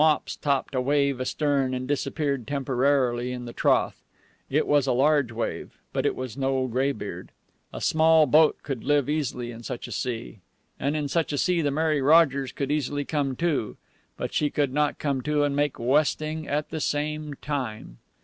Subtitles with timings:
[0.01, 4.01] Mops topped a wave astern and disappeared temporarily in the trough.
[4.49, 7.29] It was a large wave, but it was no graybeard.
[7.71, 10.39] A small boat could live easily in such a sea,
[10.79, 13.77] and in such a sea the Mary Rogers could easily come to.
[14.17, 17.99] But she could not come to and make westing at the same time.